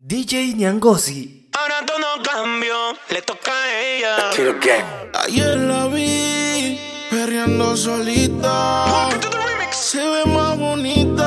[0.00, 1.50] DJ Niangosi.
[1.58, 4.30] Ahora todo cambió, le toca a ella.
[5.24, 6.78] Ayer la vi
[7.10, 9.08] perreando solita.
[9.72, 11.26] Se ve más bonita.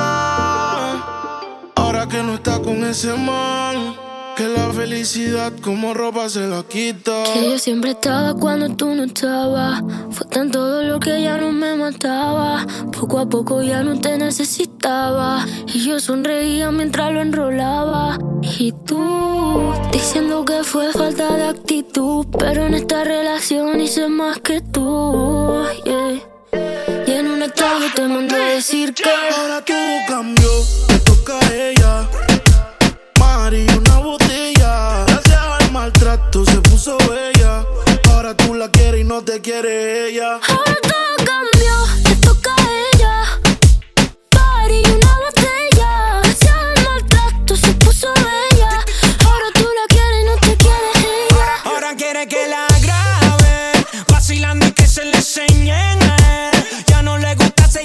[1.75, 3.93] Ahora que no está con ese man.
[4.37, 7.25] Que la felicidad como ropa se la quita.
[7.33, 9.83] Que yo siempre estaba cuando tú no estabas.
[10.11, 12.65] Fue tan todo lo que ya no me mataba.
[12.97, 15.45] Poco a poco ya no te necesitaba.
[15.67, 18.17] Y yo sonreía mientras lo enrolaba.
[18.41, 22.25] Y tú diciendo que fue falta de actitud.
[22.37, 25.63] Pero en esta relación hice más que tú.
[25.85, 26.21] yeah.
[27.07, 29.03] Y en un estado te mandé a decir que.
[29.09, 30.49] Ahora todo cambió,
[30.89, 32.09] le toca a ella.
[33.19, 35.05] Mari, una botella.
[35.07, 37.65] Gracias al maltrato se puso bella.
[38.09, 40.39] Ahora tú la quieres y no te quiere ella.
[40.47, 40.90] Ahora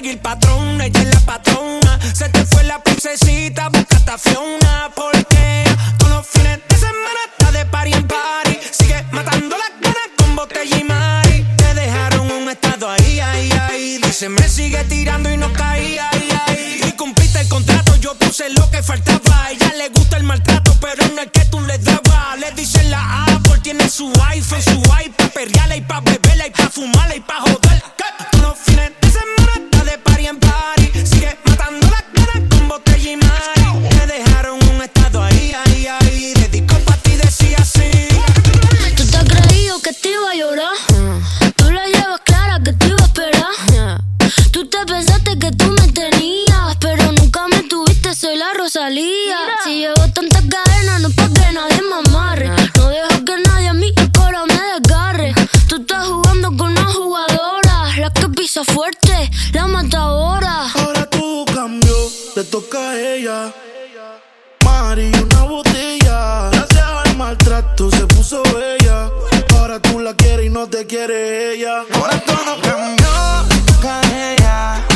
[0.06, 1.98] seguir patrón, ella es la patrona.
[2.12, 4.90] Se te fue la princesita, busca a Fiona.
[4.94, 5.64] Porque
[5.98, 8.58] todos los fines de semana está de party en party.
[8.70, 11.44] Sigue matando las ganas con botella y mari.
[11.56, 13.98] Te dejaron un estado ahí, ahí, ahí.
[13.98, 16.80] Dice, me sigue tirando y no caía, ahí, ahí.
[16.86, 19.44] Y cumpliste el contrato, yo puse lo que faltaba.
[19.44, 22.38] A ella le gusta el maltrato, pero no es que tú le dabas.
[22.38, 23.25] Le dicen la Apple,
[23.66, 27.82] tiene su iPhone, su iPad, perreala y pa' beberla y pa' fumarla y pa' joder.
[28.30, 30.92] Todos los fines de semana está de party en party.
[31.04, 33.88] Sigue matando las ganas con botella y mari.
[33.88, 36.32] Te dejaron un estado ahí, ahí, ahí.
[36.34, 37.90] Dedicó pa' ti, decía así.
[38.96, 40.76] Tú te has creído que te iba a llorar.
[41.56, 44.00] Tú la llevas clara que te iba a esperar.
[44.52, 47.05] Tú te pensaste que tú me tenías, pero me
[48.36, 49.38] soy la Rosalía.
[49.64, 52.50] Si llevo tantas cadenas, no es pa' que nadie me amarre.
[52.76, 55.34] No dejo que nadie a mí el coro me desgarre.
[55.68, 60.66] Tú estás jugando con una jugadora, la que pisa fuerte, la matadora.
[60.74, 61.96] Ahora todo cambió,
[62.36, 63.52] le toca a ella.
[64.64, 66.50] Mari, una botella.
[66.52, 69.10] Gracias al maltrato se puso bella.
[69.58, 71.84] Ahora tú la quieres y no te quiere ella.
[71.94, 74.95] Ahora todo cambió, toca a ella.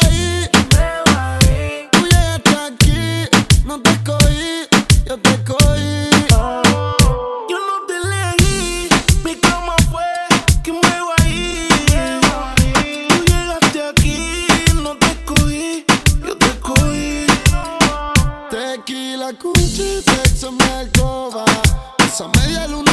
[5.11, 6.09] yo te escogí.
[7.49, 8.87] Yo no te elegí,
[9.25, 10.05] mi cama fue.
[10.63, 11.67] ¿Quién me ahí?
[13.09, 14.37] Tú llegaste aquí,
[14.81, 15.85] no te escogí,
[16.25, 17.25] yo te escogí.
[18.49, 21.43] Tequila, cuchi, sexo mi alcoba.
[21.97, 22.90] Esa media luna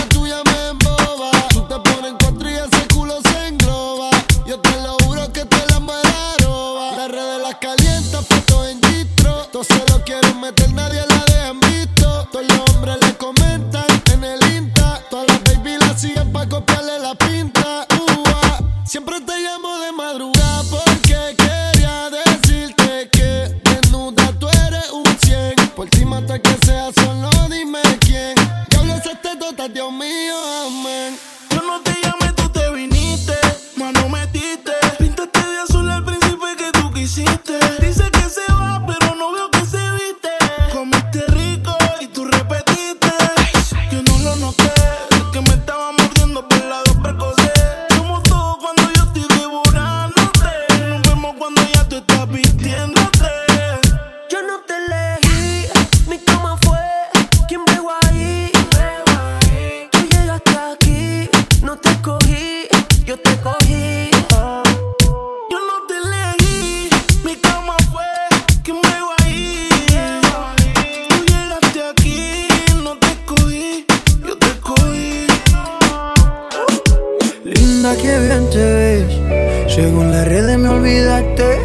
[78.50, 79.72] te ves.
[79.72, 81.58] Según las redes me olvidaste.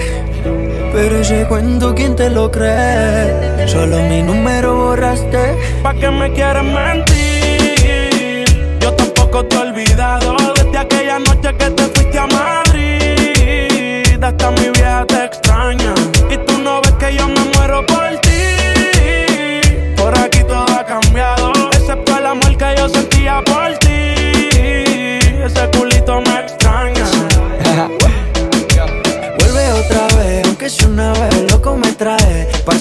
[0.94, 3.68] Pero ese cuento, ¿quién te lo cree?
[3.68, 5.56] Solo mi número borraste.
[5.81, 8.45] ¿Pa' qué me quieres mentir?
[8.80, 14.24] Yo tampoco te he olvidado desde aquella noche que te fuiste a Madrid.
[14.24, 15.94] Hasta mi vieja te extraña.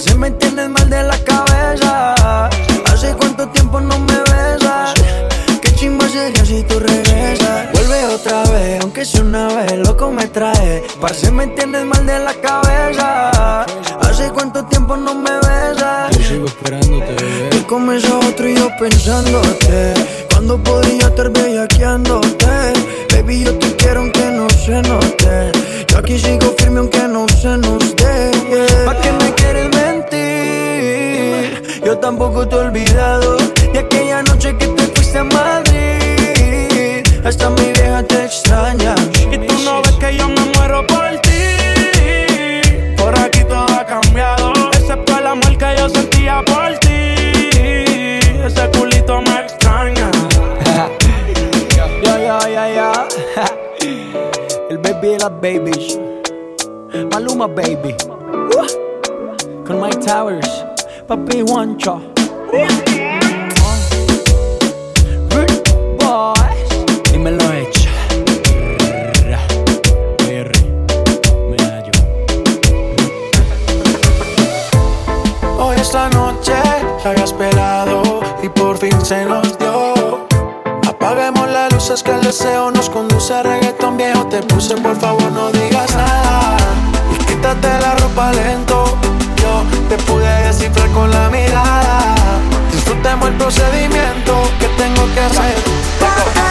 [0.02, 2.48] Si me tienes mal de la cabeza,
[2.92, 4.94] hace cuánto tiempo no me besas.
[5.62, 7.70] Qué chimba sería si tú regresas.
[7.72, 10.82] Vuelve otra vez, aunque si una vez loco me trae.
[11.00, 13.64] Parce, me tienes mal de la cabeza.
[14.00, 16.18] Hace cuánto tiempo no me besas.
[16.18, 17.14] Yo sigo esperándote.
[17.68, 17.76] Tú
[18.28, 19.94] otro y yo pensándote.
[20.32, 22.72] Cuando podría estar bellaqueándote?
[23.14, 25.52] Baby, yo te quiero aunque no se note.
[25.86, 27.81] Yo aquí sigo firme aunque no se note.
[32.02, 33.36] tampoco te he olvidado
[33.72, 37.06] de aquella noche que te fuiste a Madrid.
[37.24, 38.94] Hasta mi vieja te extraña
[39.30, 41.44] y tú no ves que yo me muero por ti.
[42.96, 47.14] Por aquí todo ha cambiado, excepto el amor que yo sentía por ti.
[48.46, 50.10] Ese culito me extraña.
[51.76, 52.92] yo, yo, yo, yo.
[54.70, 55.98] el baby de las babies.
[57.12, 57.94] Maluma, baby.
[59.64, 60.71] Con Mike Towers
[61.12, 62.00] papi guancho.
[65.30, 65.62] Rude
[65.98, 66.70] boys,
[67.60, 67.90] hecha.
[75.58, 76.54] Hoy esta noche
[77.04, 78.02] la había esperado
[78.42, 80.26] y por fin se nos dio.
[80.88, 84.24] Apaguemos las luces que el deseo nos conduce a reggaetón viejo.
[84.28, 86.56] Te puse, por favor, no digas nada.
[87.14, 88.84] Y quítate la ropa lento.
[89.36, 92.14] Yo te pude descifrar con la mirada.
[92.72, 96.41] Disfrutemos el procedimiento que tengo que hacer.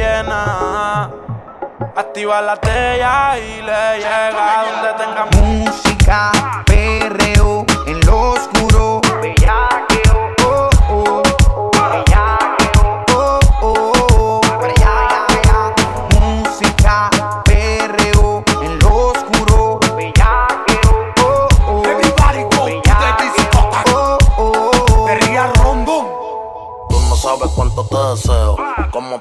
[0.00, 1.10] Llena.
[1.96, 6.32] Activa la tella y le llega donde tenga Música,
[6.66, 7.59] perreo,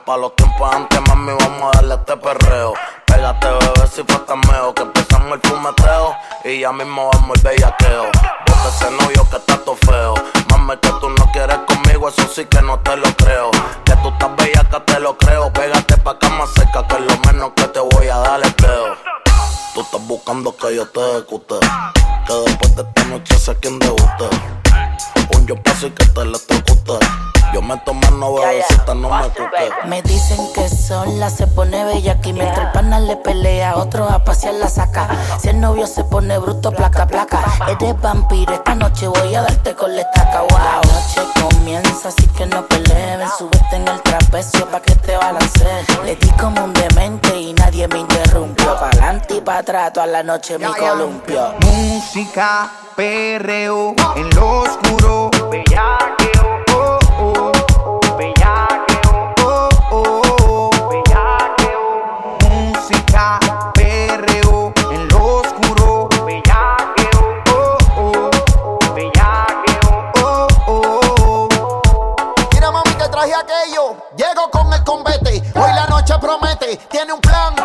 [0.10, 2.74] Para los tiempos antes, mami, vamos a darle este perreo.
[3.06, 4.74] Pégate, bebé, si fue cameo.
[4.74, 8.06] Que empezamos el fumeteo y ya mismo vamos el bellaqueo.
[8.48, 10.16] Bota ese novio que está todo feo.
[10.50, 13.52] Mami, que tú no quieres conmigo, eso sí que no te lo creo.
[13.86, 15.54] Que tú estás bella, que te lo creo.
[15.54, 18.54] Pégate pa' acá más cerca, que es lo menos que te voy a dar el
[18.56, 18.96] peo.
[19.76, 21.60] Tú estás buscando que yo te ejecute.
[22.26, 23.99] Que después de esta noche sé quién debuste.
[29.86, 34.24] Me dicen que sola se pone bella aquí mientras el pana le pelea, otro a
[34.24, 35.08] pasear la saca.
[35.40, 37.40] Si el novio se pone bruto, placa, placa.
[37.68, 40.42] Eres vampiro, esta noche voy a darte con la estaca.
[40.42, 40.50] Wow.
[40.52, 43.20] La noche comienza, así que no peleen.
[43.38, 45.86] Súbete en el trapecio pa' que te balanceen.
[46.06, 48.80] Le di como un demente y nadie me interrumpió.
[48.80, 51.54] Pa' adelante y pa' atrás, toda la noche me columpio.
[51.62, 55.32] Música, perreo, en lo oscuro.
[55.50, 56.19] Bellaqueo,
[76.78, 77.59] tiene un plan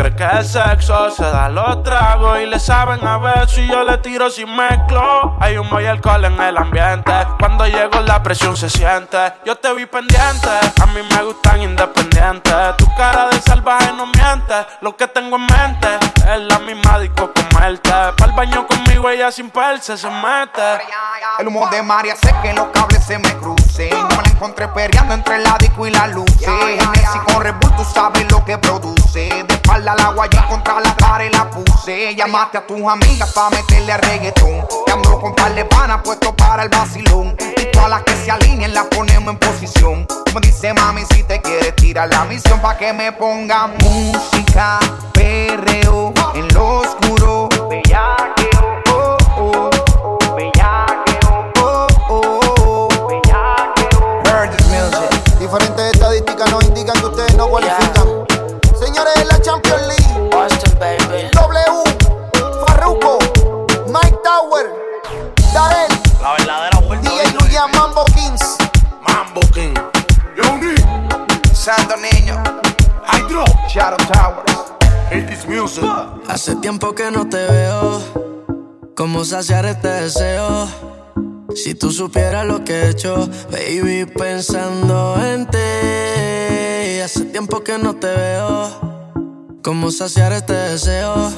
[0.00, 1.10] cree que es sexo.
[1.10, 3.60] Se da los tragos y le saben a beso.
[3.60, 5.36] Y yo le tiro sin mezclo.
[5.40, 7.12] Hay humo y alcohol en el ambiente.
[7.38, 9.18] Cuando llego la presión se siente.
[9.44, 10.48] Yo te vi pendiente.
[10.80, 12.76] A mí me gustan independientes.
[12.78, 14.54] Tu cara de salvaje no miente.
[14.80, 15.88] Lo que tengo en mente
[16.32, 17.90] es la misma disco comerte.
[18.16, 20.82] Pa'l baño conmigo ella sin perse se mete.
[21.38, 23.90] El humo de María hace que los cables se me crucen.
[24.08, 26.30] Me la encontré perreando entre la disco y la luz.
[26.38, 29.44] Genesis con Red Bull, tú sabes lo que produce.
[29.44, 32.14] De espalda al agua y contra la y la puse.
[32.14, 34.66] Llamaste a tus amigas pa' meterle a reggaetón.
[34.86, 37.36] Te ando con par de panas puesto para el vacilón.
[37.56, 40.06] Y todas las que se alineen las ponemos en posición.
[40.06, 44.78] Como dice mami, si te quieres tirar la misión pa' que me ponga música,
[45.12, 47.48] perreo, en lo oscuro.
[47.68, 49.69] Bellaqueo, oh, oh.
[73.72, 74.72] Shadow Towers.
[75.12, 75.84] It is music.
[76.26, 78.00] Hace tiempo que no te veo.
[78.96, 80.66] ¿Cómo saciar este deseo?
[81.54, 87.00] Si tú supieras lo que he hecho, baby, pensando en ti.
[87.00, 88.70] Hace tiempo que no te veo.
[89.62, 91.30] ¿Cómo saciar este deseo?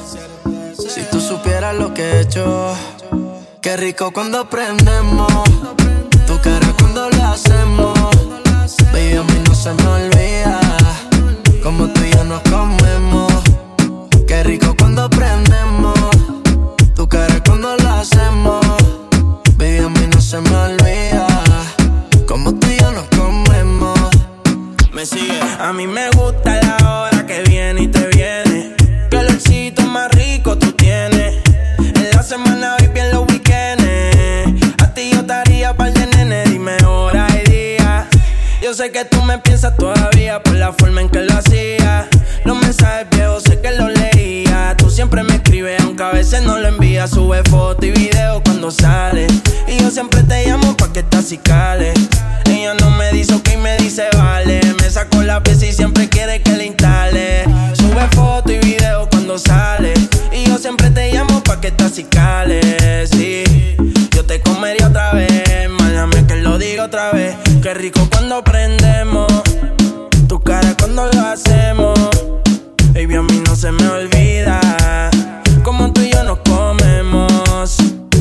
[0.75, 2.75] Si tú supieras lo que he hecho.
[3.61, 5.31] Qué rico cuando prendemos.
[6.25, 7.93] Tu cara cuando lo hacemos.
[8.91, 10.52] Baby, a mí no se me olvida
[11.63, 13.31] como tú y yo nos comemos.
[14.27, 15.97] Qué rico cuando prendemos.
[16.93, 18.65] Tu cara cuando la hacemos.
[19.57, 21.27] Baby, a mí no se me olvida.
[22.27, 23.97] Como tú y yo nos comemos.
[24.93, 25.39] Me sigue.
[25.57, 26.62] A mí me gusta el
[38.83, 42.09] sé que tú me piensas todavía por la forma en que lo hacía.
[42.43, 44.75] Los mensajes viejos sé que los leía.
[44.77, 47.11] Tú siempre me escribes, aunque a veces no lo envías.
[47.11, 49.31] Sube foto y video cuando sales.
[49.69, 51.39] Y yo siempre te llamo pa' que estás y.
[52.49, 54.59] Ella no me dice ok, me dice vale.
[54.81, 57.45] Me sacó la pieza y siempre quiere que le instale.
[57.73, 59.97] Sube foto y video cuando sales.
[60.33, 63.09] Y yo siempre te llamo pa' que estás y cales.
[63.09, 63.45] Sí,
[64.13, 65.69] yo te comería otra vez.
[65.69, 67.52] Málame que lo diga otra vez.
[67.63, 69.31] Qué rico cuando prendemos.
[70.27, 71.97] Tu cara cuando lo hacemos.
[72.93, 74.59] Baby, a mí no se me olvida.
[75.63, 77.77] Como tú y yo nos comemos.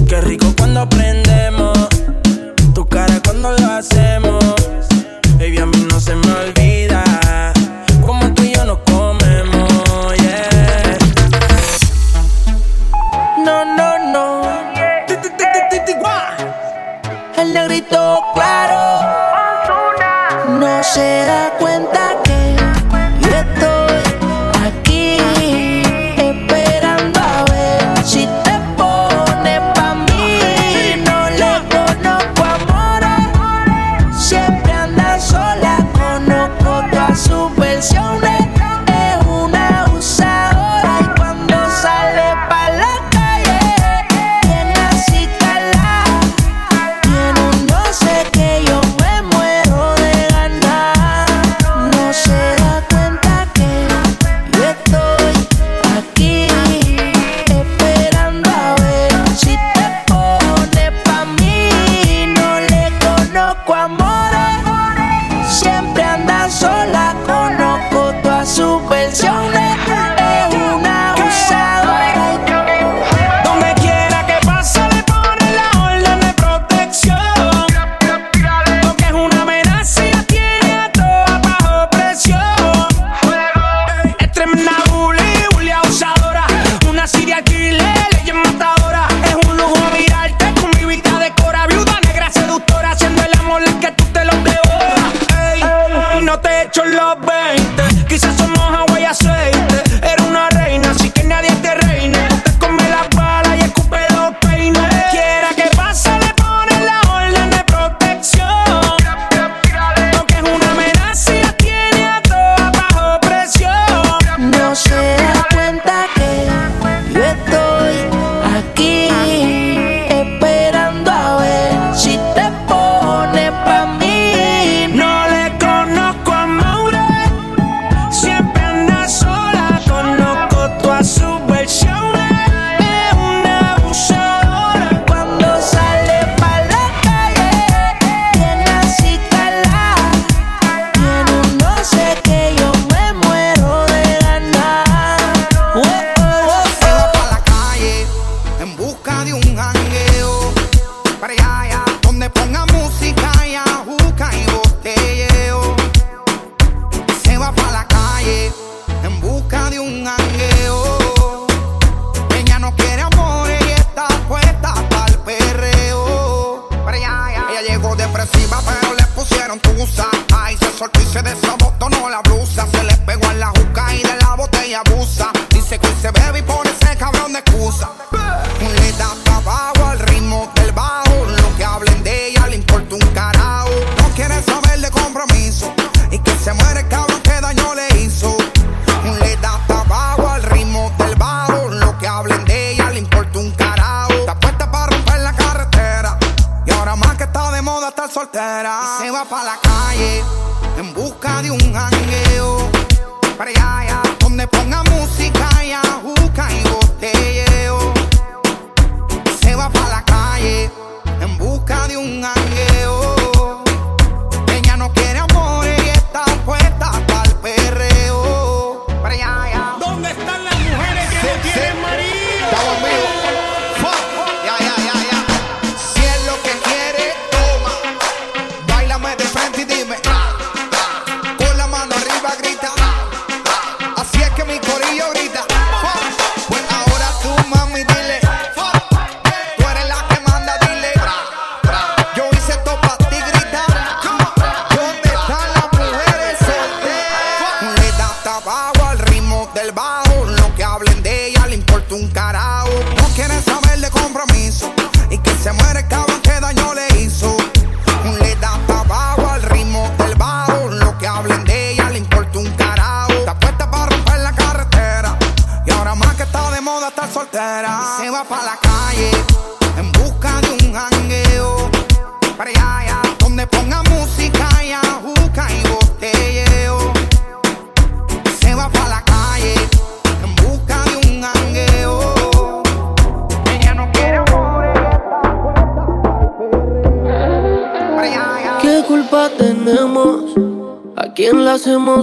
[0.09, 1.77] Qué rico cuando prendemos.
[2.73, 4.45] Tu cara cuando lo hacemos.
[5.41, 6.62] Baby, a mí no se me olvida.
[21.03, 22.02] se da cuenta.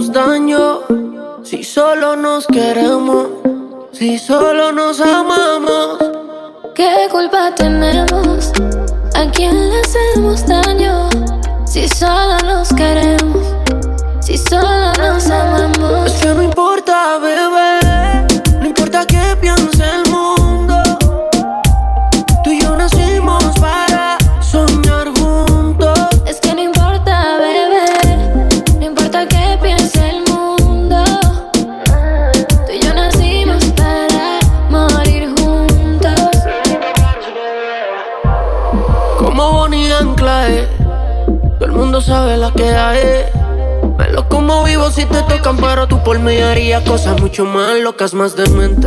[0.08, 0.80] daño
[1.42, 2.69] si solo nos quedamos?
[48.00, 48.79] podcast más demente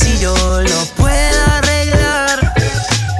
[0.00, 2.54] si yo lo puedo arreglar.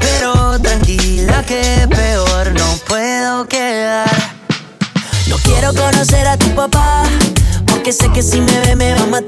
[0.01, 4.11] Pero tranquila que peor no puedo quedar.
[5.29, 7.05] No quiero conocer a tu papá,
[7.67, 9.20] porque sé que si me ve me va a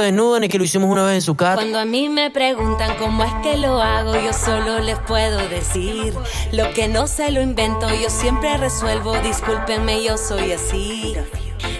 [0.00, 1.54] desnudo en el que lo hicimos una vez en su casa.
[1.54, 6.14] Cuando a mí me preguntan cómo es que lo hago, yo solo les puedo decir.
[6.52, 9.16] Lo que no se lo invento, yo siempre resuelvo.
[9.18, 11.14] Discúlpenme, yo soy así.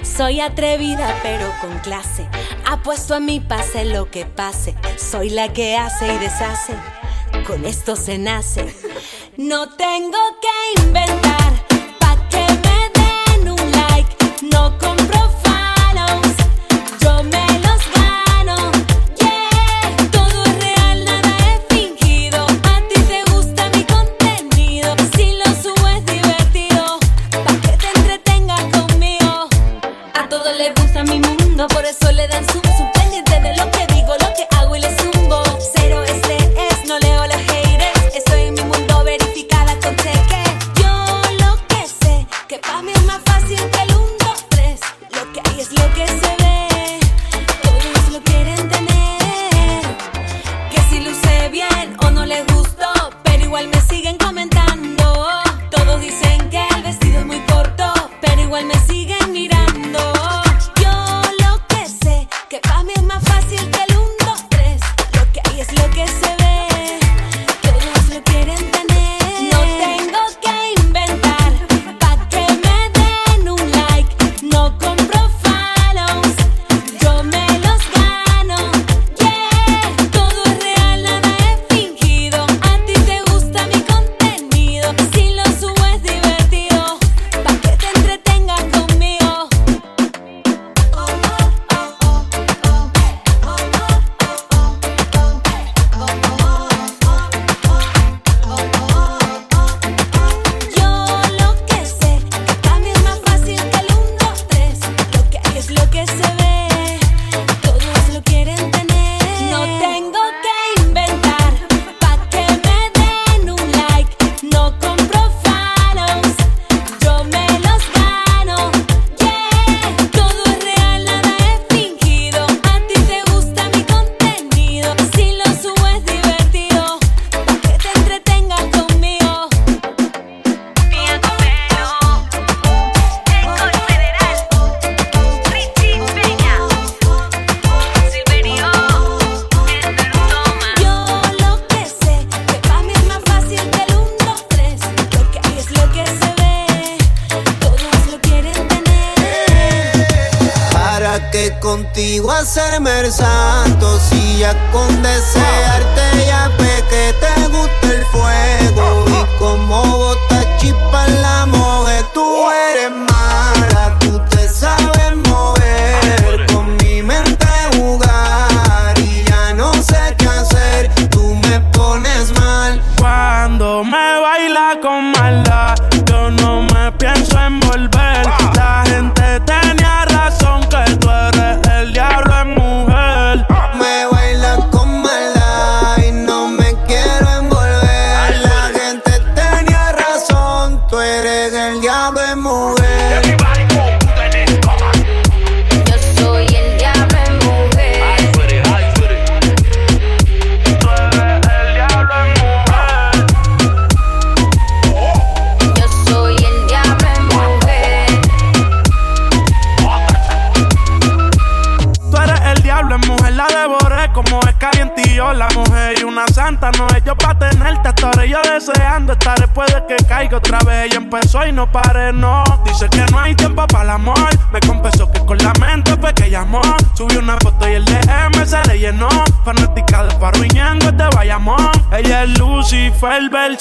[0.02, 2.26] Soy atrevida pero con clase.
[2.64, 4.74] Apuesto a mí pase lo que pase.
[4.96, 6.74] Soy la que hace y deshace.
[7.46, 8.74] Con esto se nace.
[9.36, 11.52] No tengo que inventar.
[12.00, 14.16] Pa' que me den un like.
[14.52, 14.95] No con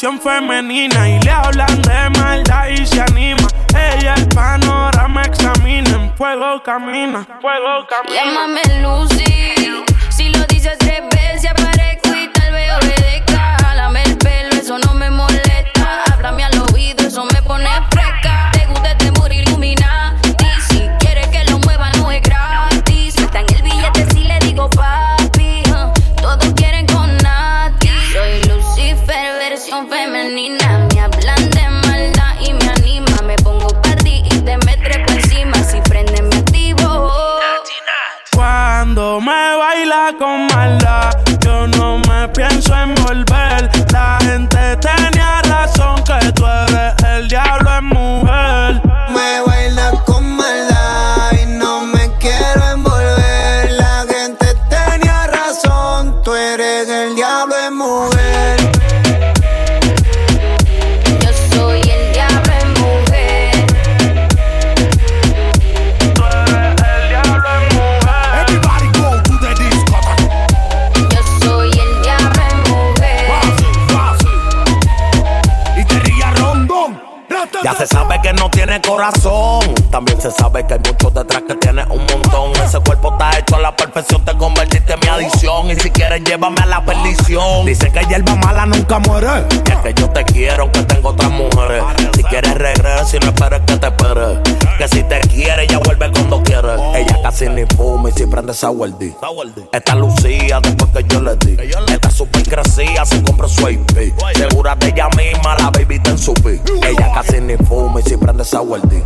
[0.05, 0.47] Some firm
[98.63, 99.13] Wendy.
[99.71, 101.57] Esta Lucía después que yo le di.
[101.91, 104.13] Esta super crecía, se compró su IP.
[104.35, 106.61] Segura de ella misma, la baby está en su pi.
[106.81, 109.03] Ella casi ni fuma y si prende esa Wendy.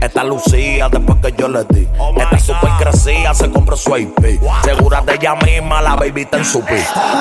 [0.00, 1.88] Esta Lucía después que yo le di.
[2.16, 4.40] Esta super crecía, se compró su IP.
[4.64, 6.76] Segura de ella misma, la baby está en su pi.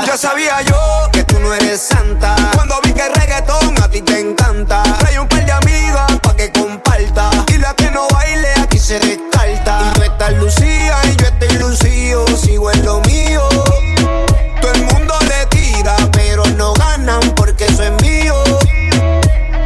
[0.05, 0.77] Ya sabía yo
[1.12, 2.36] que tú no eres santa.
[2.53, 4.83] Cuando vi que el reggaetón a ti te encanta.
[4.99, 7.31] Trae un par de amigas pa' que comparta.
[7.47, 9.91] Y la que no baile aquí se descarta.
[9.91, 11.22] Y tú estás lucía y yo
[11.73, 12.25] lucido.
[12.38, 13.41] Sigo en lo mío.
[14.62, 18.36] Todo el mundo le tira, pero no ganan porque eso es mío.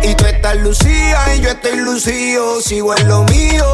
[0.04, 2.62] Y tú estás lucía y yo estoy lucido.
[2.62, 3.65] Sigo en lo mío.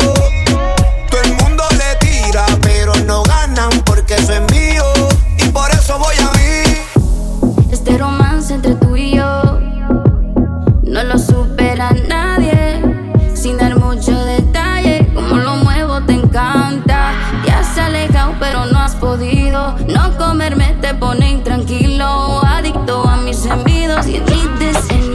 [1.09, 4.83] Todo el mundo le tira, pero no ganan porque eso es mío.
[5.37, 6.53] Y por eso voy a mí.
[21.85, 24.43] Adicto a mis envidos y ni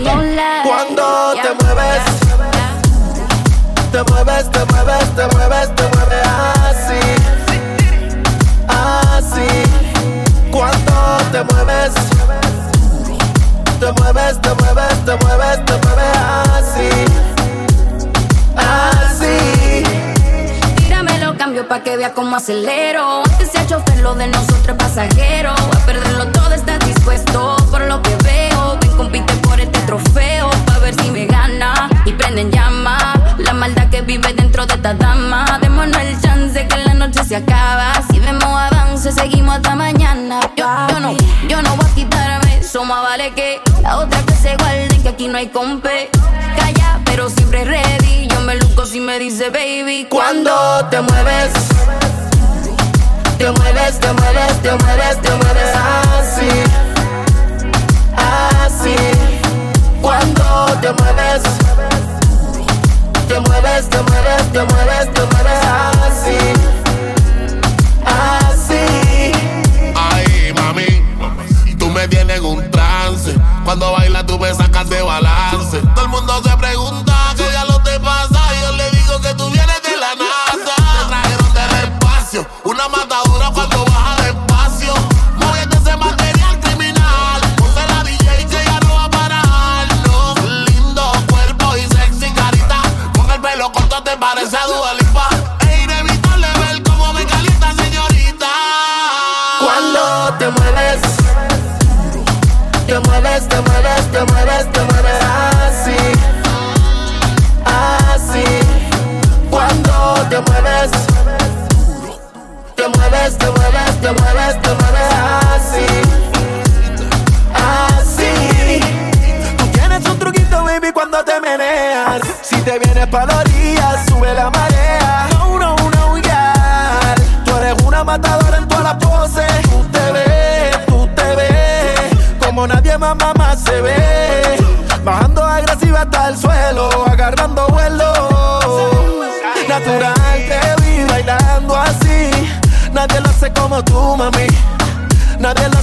[0.04, 0.62] life.
[0.64, 2.02] Cuando te mueves,
[3.90, 6.26] te mueves, te mueves, te mueves, te mueves
[6.68, 7.00] así,
[8.68, 9.48] así.
[10.50, 10.94] Cuando
[11.32, 11.94] te mueves,
[13.80, 16.16] te mueves, te mueves, te mueves, te mueves
[16.52, 16.90] así,
[18.56, 19.07] así.
[21.48, 23.22] Cambio pa' que vea cómo acelero.
[23.24, 25.52] Antes sea chofer, lo de nosotros pasajero.
[25.52, 28.76] A perderlo todo estás dispuesto, por lo que veo.
[28.82, 31.88] Ven, compite por este trofeo, pa' ver si me gana.
[32.04, 35.58] Y prenden llama, la maldad que vive dentro de esta dama.
[35.62, 37.94] Démonos el chance que la noche se acaba.
[38.10, 40.40] Si vemos avance, seguimos hasta mañana.
[40.54, 40.66] Yo,
[41.00, 41.16] no,
[41.48, 45.08] yo no voy a quitarme, eso más vale que la otra que se guarden, que
[45.08, 46.10] aquí no hay compe.
[46.58, 47.87] Calla, pero siempre ready.
[48.98, 50.08] Yo me dice baby.
[50.10, 50.50] Cuando
[50.90, 51.52] te mueves,
[53.38, 55.76] te mueves, te mueves, te mueves, te mueves
[56.18, 56.48] así,
[58.16, 58.96] así.
[60.02, 61.42] Cuando te mueves,
[63.28, 65.60] te mueves, te mueves, te mueves, te mueves
[66.08, 66.38] así,
[68.04, 69.32] así.
[69.94, 73.32] Ay, mami, tú me tienes en un trance.
[73.64, 75.87] Cuando bailas tú me sacas de balance.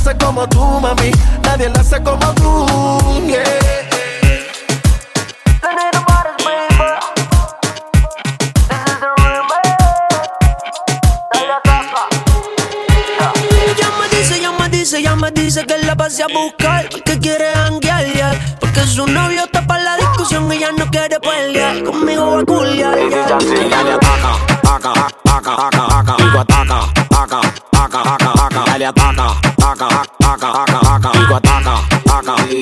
[0.08, 1.12] Hace como tú, mami.
[1.43, 3.28] Nadie lo hace como tú.
[3.28, 3.43] yeah.
[13.72, 17.20] Ella me dice, ella me dice, ella me dice que la pase a buscar Porque
[17.20, 18.58] quiere janguear, yeah.
[18.60, 22.97] Porque su novio está para la discusión Ella no quiere pelear, conmigo va a culiar,
[23.10, 23.38] yeah.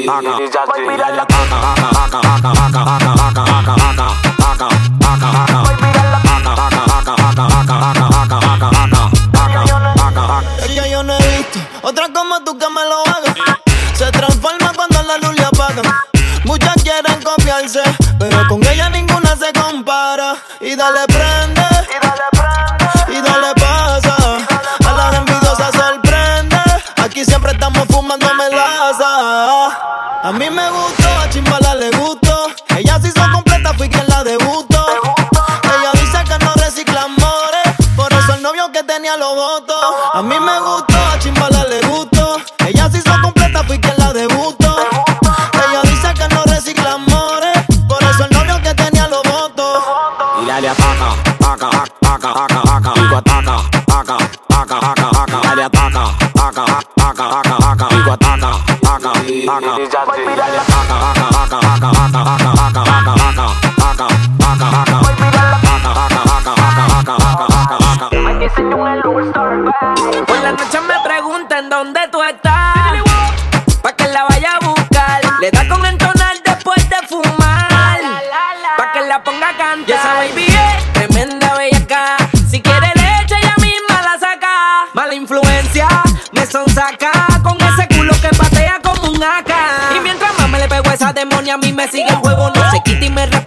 [0.04, 0.52] Es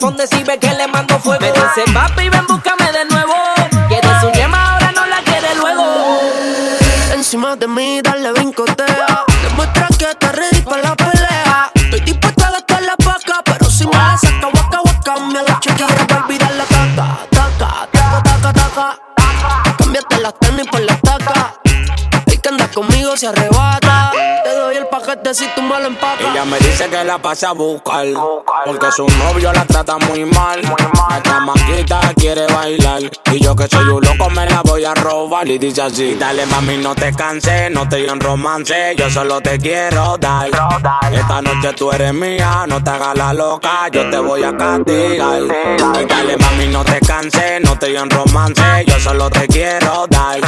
[0.06, 1.40] responde si ve que le mando fuego.
[1.40, 3.34] Me dice, papi, ven, búscame de nuevo.
[3.88, 6.20] Quiere su yema, ahora no la quiere luego.
[7.12, 9.24] Encima de mí, dale brincotea.
[9.42, 11.70] Demuestra que estás ready para la pelea.
[11.74, 15.58] Estoy dispuesta a gastar la paca, pero si me la saca, waka waka, me la
[15.60, 17.18] chequeara para olvidar la taca.
[17.30, 18.98] Taca, taca, taca, taca.
[19.78, 21.54] Cámbiate las tenis por la taca.
[22.26, 23.55] El que anda conmigo se arrebata.
[25.34, 25.76] Si me.
[26.30, 28.06] Ella me dice que la pasa a buscar
[28.64, 30.62] Porque su novio la trata muy mal.
[31.10, 33.02] La chamaquita quiere bailar
[33.32, 35.48] Y yo que soy un loco me la voy a robar.
[35.48, 39.58] Y dice así Dale mami no te canses, no te en romance Yo solo te
[39.58, 40.48] quiero dar.
[41.12, 45.42] Esta noche tú eres mía, no te hagas la loca Yo te voy a castigar.
[46.08, 50.38] Dale mami no te canses, no te en romance Yo solo te quiero dar.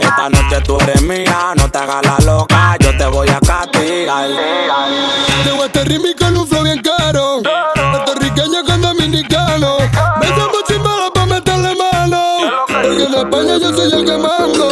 [0.00, 4.13] Esta noche tú eres mía, no te hagas la loca Yo te voy a castigar
[4.14, 7.42] Tengo este ritmo con un flow bien caro.
[7.74, 9.78] Puertorriqueño con dominicano.
[10.20, 12.22] Me llamo chimbala pa' meterle mano.
[12.68, 14.68] Porque en España yo soy el que mando.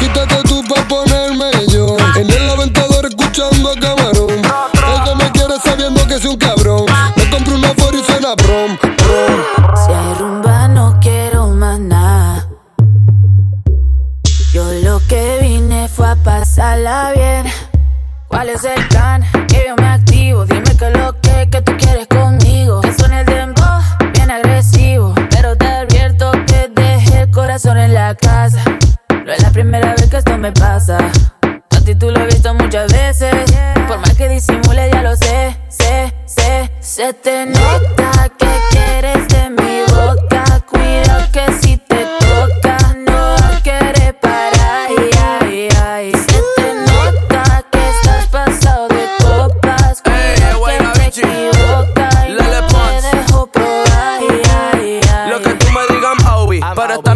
[0.00, 1.96] Quítate tú pa' ponerme yo.
[2.16, 4.30] En el aventador escuchando a camarón.
[4.30, 6.86] El que me quiere sabiendo que soy un cabrón.
[7.14, 9.76] Me compro una for y suena prom, prom.
[9.76, 12.48] Si hay rumba no quiero más nada.
[14.52, 17.61] Yo lo que vine fue a pasarla bien.
[18.32, 19.22] ¿Cuál es el plan?
[19.46, 20.46] Que yo me activo.
[20.46, 22.80] Dime que lo que, que tú quieres conmigo.
[22.80, 23.82] Que suene el dembow,
[24.14, 25.14] bien agresivo.
[25.30, 28.64] Pero te advierto que dejé el corazón en la casa.
[29.10, 30.96] No es la primera vez que esto me pasa.
[31.42, 33.34] A ti tú lo has visto muchas veces.
[33.86, 36.70] Por más que disimule, ya lo sé, sé, sé.
[36.80, 38.30] Se te nota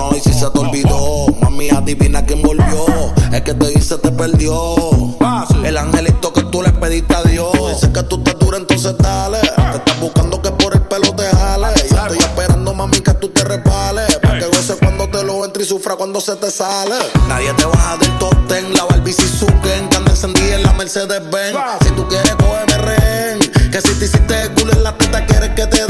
[0.00, 2.86] no, y si se te olvidó, mami, adivina quién volvió.
[3.32, 4.74] Es que te hice, te perdió.
[5.64, 7.52] El angelito que tú le pediste a Dios.
[7.74, 9.40] Dice que tú estás dura, entonces dale.
[9.40, 11.68] Te estás buscando que por el pelo te jale.
[11.90, 14.16] Yo estoy esperando, mami, que tú te repales.
[14.16, 16.96] Para que goce cuando te lo entre y sufra cuando se te sale.
[17.28, 18.72] Nadie te baja del top ten.
[18.74, 21.58] La Barbie Suzuki, que anda encendida en la Mercedes Benz.
[21.82, 23.38] Si tú quieres, cógeme rehén.
[23.70, 25.89] Que si te hiciste el culo en la teta, quieres que te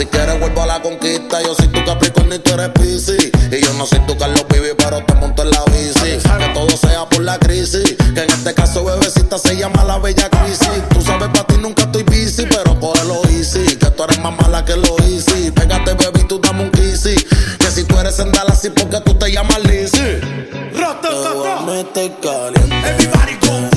[0.00, 1.42] si quieres vuelvo a la conquista.
[1.42, 3.30] Yo soy tu Capricornio y tú eres Pisces.
[3.52, 6.16] Y yo no soy tu Carlos Pibi pero te monto en la bici.
[6.38, 7.96] Que todo sea por la crisis.
[8.14, 10.82] Que en este caso bebecita se llama la bella crisis.
[10.88, 13.76] Tú sabes para ti nunca estoy busy Pero lo easy.
[13.76, 15.50] Que tú eres más mala que lo easy.
[15.50, 17.14] Pégate baby tú dame un kissy.
[17.58, 20.20] Que si tú eres en Dallas y porque tú te llamas Lizzy.
[21.94, 22.88] Te caliente.
[22.88, 23.69] Everybody go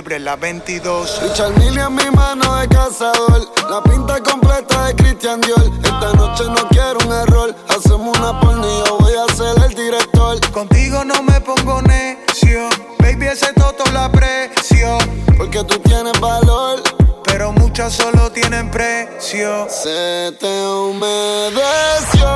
[0.00, 1.20] culebre, la 22.
[1.22, 3.50] Richard Mille en mi mano de cazador.
[3.68, 5.62] La pinta completa de Christian Dior.
[5.82, 7.54] Esta noche no quiero un error.
[7.68, 8.40] Hacemos una
[8.86, 10.40] yo voy a ser el director.
[10.52, 12.68] Contigo no me pongo necio.
[12.98, 14.98] Baby, ese toto la aprecio.
[15.36, 16.82] Porque tú tienes valor.
[17.24, 19.66] Pero muchas solo tienen precio.
[19.68, 22.30] Se te humedeció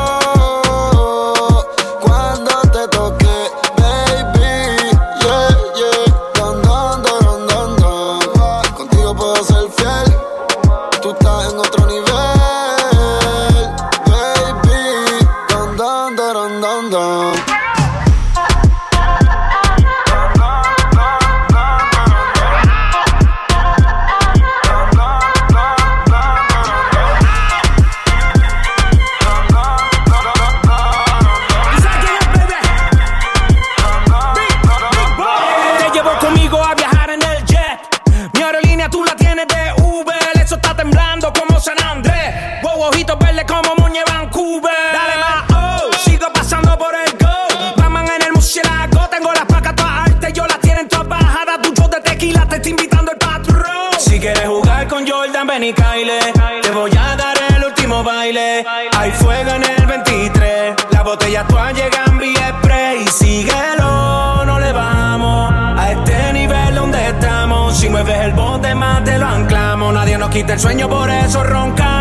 [70.54, 71.93] el sueño, por eso roncamos.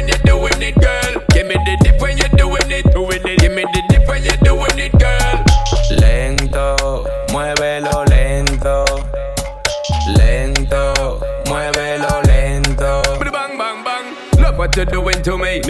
[0.00, 1.22] when you doing it, girl.
[1.30, 3.38] Give me the dip when you're doing it, doing it.
[3.40, 3.89] Give me the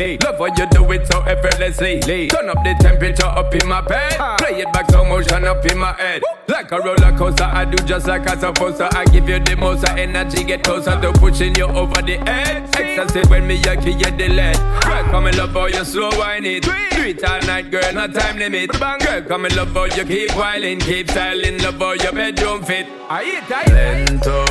[0.01, 0.07] me.
[0.13, 0.19] me.
[0.19, 2.01] Love what you do it so effortlessly.
[2.29, 4.13] Turn up the temperature up in my bed.
[4.39, 6.23] Play it back so motion up in my head.
[6.49, 8.89] Like a roller coaster, I do just like I'm supposed to.
[8.97, 12.69] I give you the most of energy, get closer to pushing you over the edge.
[12.77, 14.57] Ecstasy when me a key you the lead.
[14.83, 16.63] Girl, come and love how you slow wine it.
[16.63, 18.71] Do it all night, girl, no time limit.
[18.73, 22.87] Girl, come and love how you keep whiling, keep styling, love how your bedroom fit.
[23.09, 23.63] Ahí está.
[23.73, 24.45] Lento,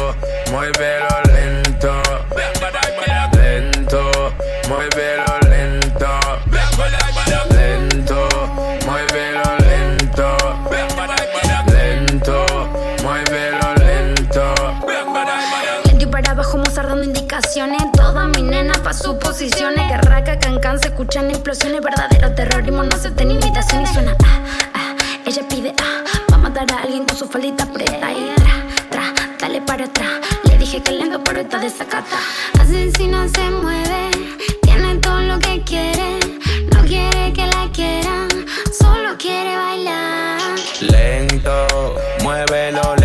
[0.52, 2.02] muévelo lento.
[3.34, 4.34] Lento,
[4.68, 5.29] muévelo
[18.90, 19.88] mi nena pa' sus posiciones.
[19.88, 21.82] Guerraca, cancan, se escuchan explosiones.
[21.82, 24.16] Verdadero terrorismo, no acepten invitación y suena.
[24.24, 28.12] Ah, ah, ella pide, ah, va a matar a alguien con su faldita preta.
[28.12, 28.54] Y tra,
[28.90, 30.10] tra, dale para atrás.
[30.44, 32.18] Le dije que lento, pero está desacata.
[32.60, 34.12] Asesina se mueve,
[34.62, 36.20] tiene todo lo que quiere.
[36.74, 38.28] No quiere que la quieran,
[38.78, 40.40] solo quiere bailar.
[40.82, 42.99] Lento, muévelo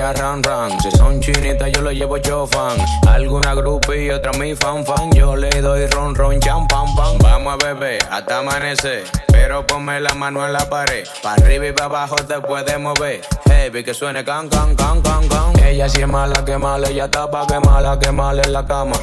[0.00, 0.78] ran ran.
[0.80, 2.76] Si son chinitas, yo lo llevo yo fan.
[3.08, 5.10] Alguna grupi y otra mi fan fan.
[5.12, 7.18] Yo le doy ron ron cham pam pam.
[7.18, 9.04] Vamos a beber hasta amanecer.
[9.28, 11.06] Pero ponme la mano en la pared.
[11.22, 13.20] Pa' arriba y pa' abajo te puedes mover.
[13.46, 15.64] Heavy que suene can can can can can.
[15.64, 18.66] Ella sí es mala que mala, ella está pa' que mala que mala en la
[18.66, 18.96] cama.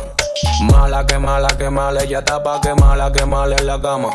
[0.72, 4.10] Mala que mala que mala, ella está pa' que mala que mala en la cama.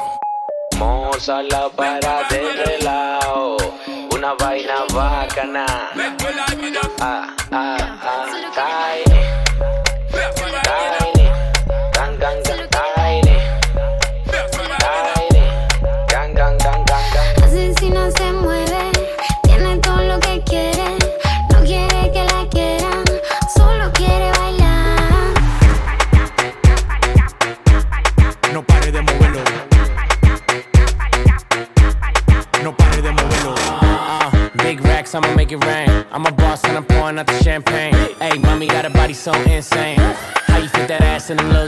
[0.77, 3.78] Moza la para de relajo.
[4.19, 5.65] Una vaina bacana.
[7.01, 9.18] Ah, ah, ah, tiny.
[41.31, 41.68] and low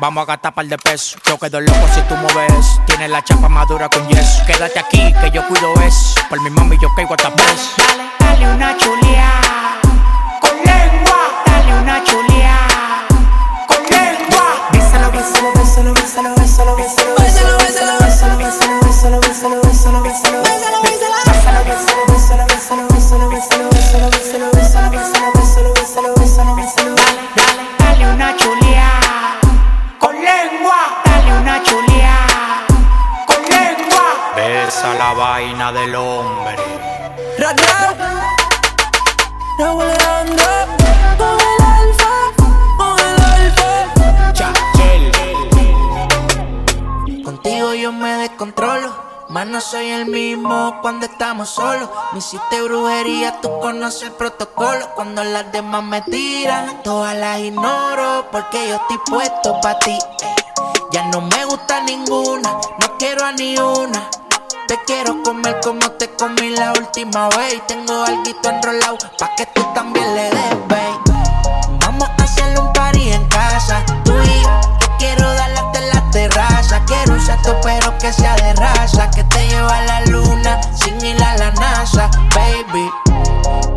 [0.00, 1.20] Vamos a gastar par de pesos.
[1.26, 2.80] Yo quedo loco si tú mueves.
[2.86, 4.44] Tienes la chapa madura con yeso.
[4.46, 6.14] Quédate aquí, que yo cuido eso.
[6.28, 8.17] Por mi mami yo caigo hasta preso.
[49.70, 51.90] Soy el mismo cuando estamos solos.
[52.12, 54.88] Me hiciste brujería, tú conoces el protocolo.
[54.94, 58.26] Cuando las demás me tiran, todas las ignoro.
[58.32, 59.90] Porque yo estoy puesto pa' ti.
[59.90, 60.34] eh.
[60.90, 64.08] Ya no me gusta ninguna, no quiero a ni una.
[64.68, 67.66] Te quiero comer como te comí la última vez.
[67.66, 70.98] Tengo algo enrolado pa' que tú también le des, babe.
[71.80, 73.84] Vamos a hacerle un party en casa,
[77.62, 79.10] pero que sea de raza.
[79.10, 82.90] Que te lleva a la luna sin ir a la NASA, baby.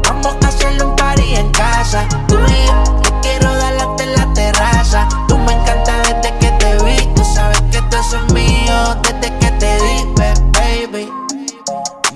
[0.08, 3.02] Vamos a hacerle un party en casa, tú y yo.
[3.04, 5.08] Yo quiero hasta en la terraza.
[5.28, 6.98] Tú me encanta desde que te vi.
[7.16, 10.06] Tú sabes que tú es mío desde que te di,
[10.54, 11.12] baby.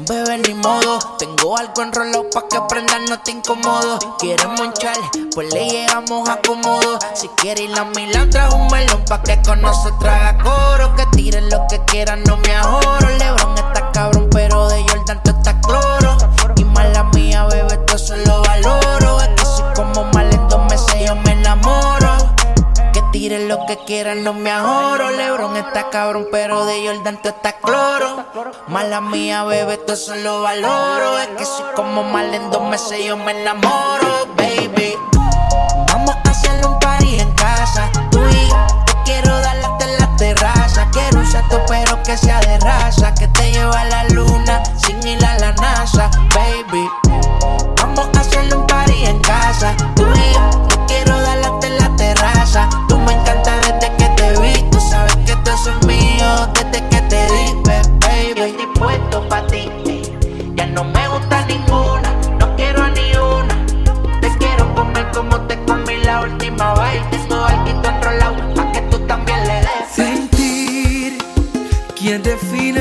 [0.08, 1.00] Bebé, ni modo.
[1.18, 4.00] Tengo algo enrolado pa' que prendas, no te incomodo.
[4.20, 7.00] Quieres moncharle, pues le llegamos a cómodo.
[7.14, 10.96] Si quieres ir a Milán, trajo un melón pa' que con nosotros haga coro.
[10.96, 13.10] Que tiren lo que quieran, no me ahorro.
[13.18, 16.18] Lebron está cabrón, pero de Jordan tú estás cloro.
[16.56, 18.45] Y mala mía, bebé, esto solo
[23.86, 25.10] quieran, no me ahorro.
[25.12, 28.26] Lebron está cabrón, pero de Jordan tú estás cloro.
[28.68, 31.20] Mala mía, bebé, esto solo valoro.
[31.20, 34.96] Es que soy como mal en dos meses, yo me enamoro, baby.
[35.88, 38.68] Vamos a hacerle un party en casa, tú y yo.
[38.88, 40.88] Yo quiero darle hasta la terraza.
[40.92, 43.14] Quiero un salto, pero que sea de raza.
[43.16, 46.90] Que te lleva a la luna sin ir a la NASA, baby.
[47.78, 50.05] Vamos a hacerle un party en casa, tú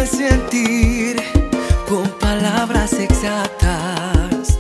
[0.07, 1.17] sentir
[1.89, 4.59] con palabras exactas?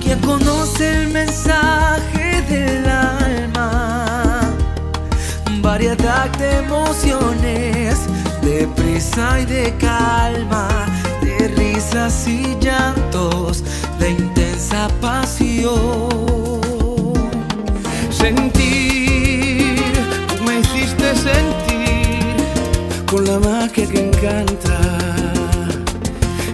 [0.00, 4.40] ¿Quién conoce el mensaje del alma?
[5.60, 7.98] Variedad de emociones,
[8.42, 10.68] de prisa y de calma,
[11.20, 13.64] de risas y llantos,
[13.98, 16.35] de intensa pasión.
[23.16, 24.78] Con la magia que encanta.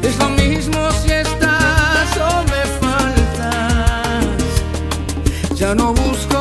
[0.01, 4.27] Es lo mismo si estás o me faltas.
[5.57, 6.32] Ya no busco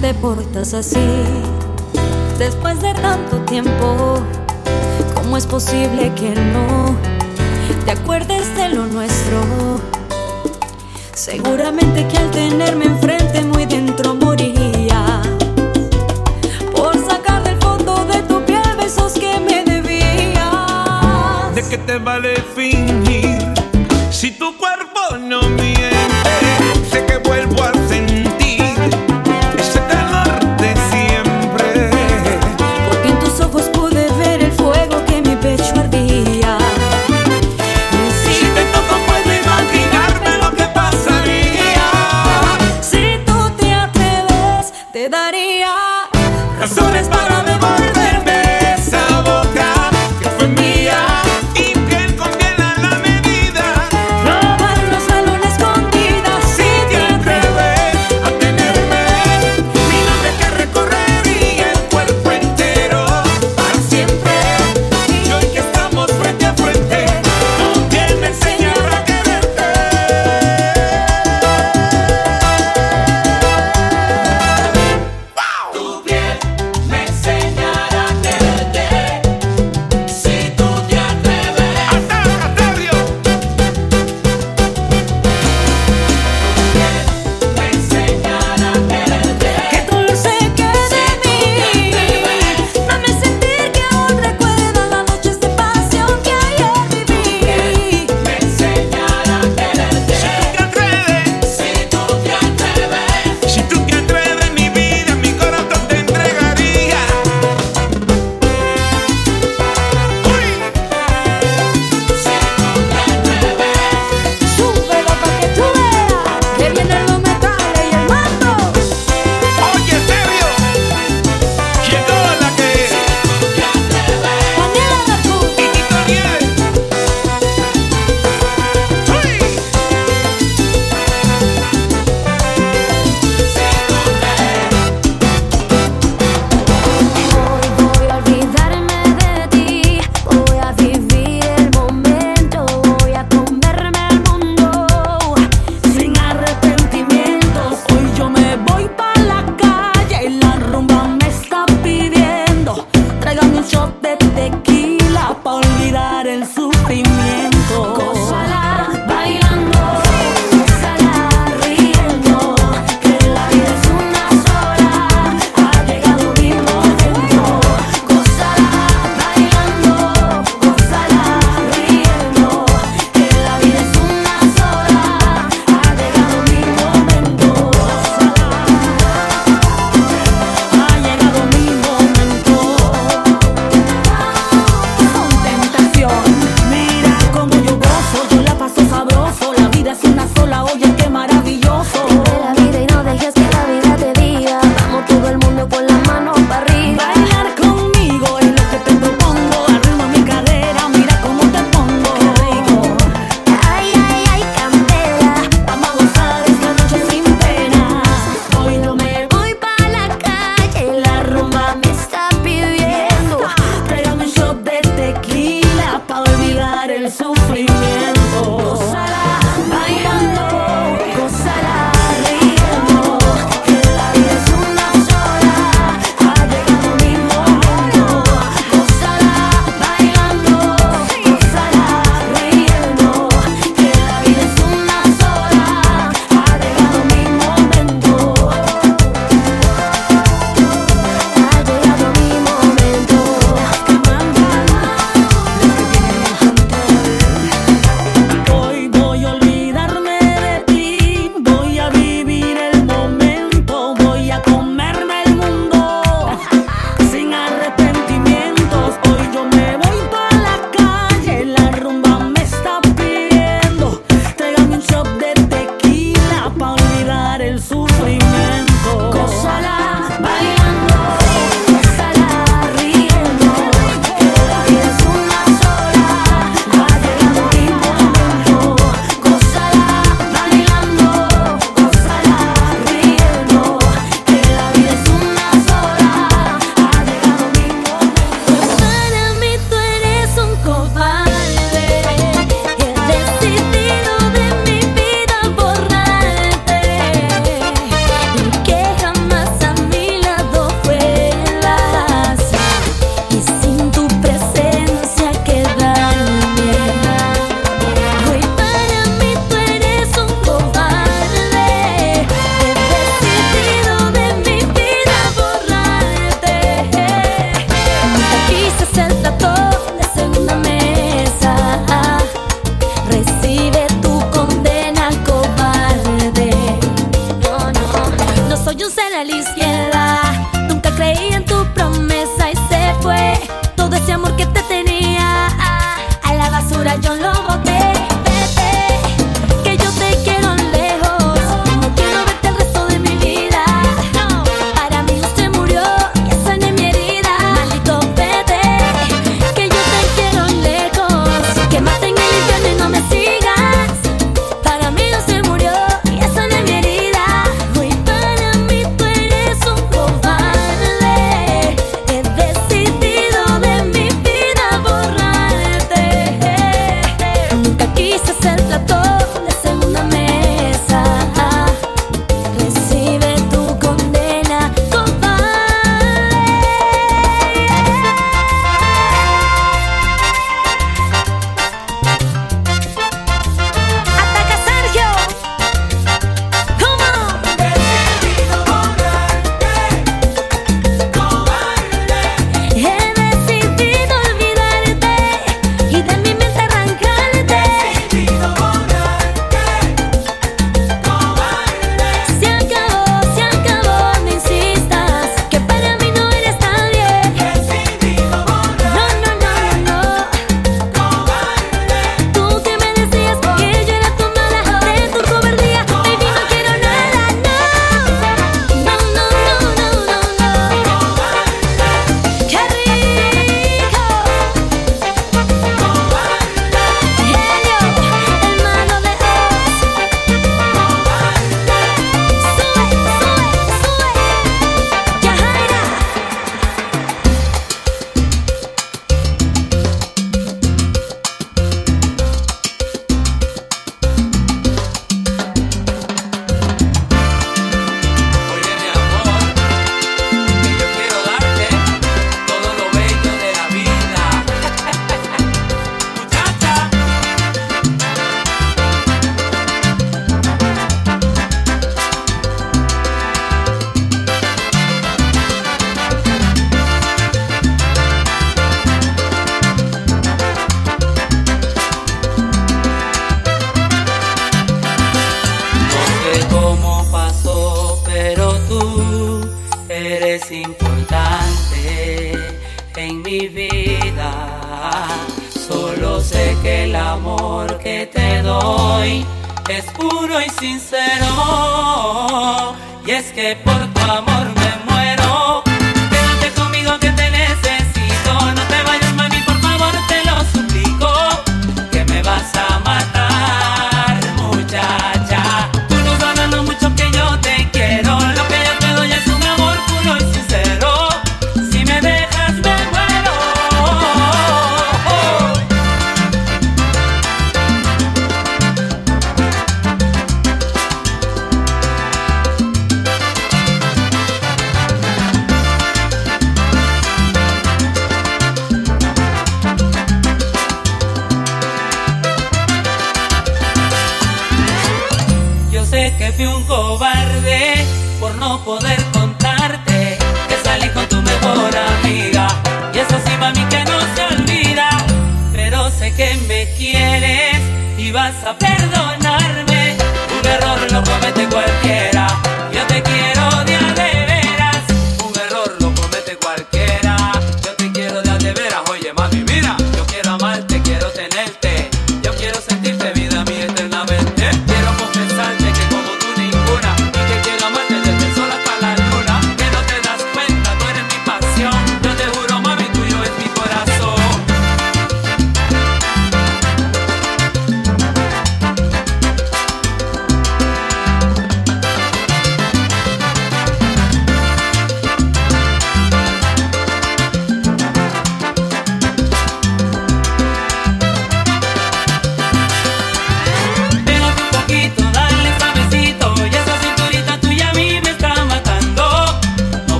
[0.00, 1.24] te portas así?
[2.38, 4.18] Después de tanto tiempo,
[5.14, 6.96] ¿cómo es posible que no
[7.84, 9.40] te acuerdes de lo nuestro?
[11.14, 15.22] Seguramente que al tenerme enfrente muy dentro moriría
[16.74, 21.54] por sacar del fondo de tu piel besos que me debías.
[21.54, 23.38] ¿De qué te vale fingir
[24.10, 25.87] si tu cuerpo no miente?